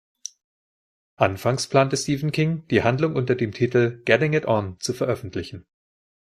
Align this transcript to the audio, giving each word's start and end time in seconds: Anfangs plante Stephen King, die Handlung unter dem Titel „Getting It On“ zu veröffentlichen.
Anfangs 1.17 1.67
plante 1.67 1.95
Stephen 1.95 2.31
King, 2.31 2.67
die 2.69 2.81
Handlung 2.81 3.15
unter 3.15 3.35
dem 3.35 3.51
Titel 3.51 4.01
„Getting 4.03 4.33
It 4.33 4.47
On“ 4.47 4.79
zu 4.79 4.93
veröffentlichen. 4.95 5.67